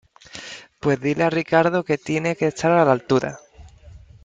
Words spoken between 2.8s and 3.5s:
la altura